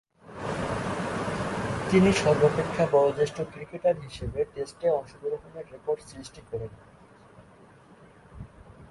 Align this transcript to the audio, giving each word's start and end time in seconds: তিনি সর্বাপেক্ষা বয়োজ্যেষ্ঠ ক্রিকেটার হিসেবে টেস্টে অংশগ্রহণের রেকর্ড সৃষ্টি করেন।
তিনি 1.89 2.09
সর্বাপেক্ষা 2.21 2.83
বয়োজ্যেষ্ঠ 2.93 3.37
ক্রিকেটার 3.53 3.95
হিসেবে 4.05 4.39
টেস্টে 4.53 4.87
অংশগ্রহণের 4.99 5.65
রেকর্ড 5.73 5.99
সৃষ্টি 6.11 6.41
করেন। 6.49 6.71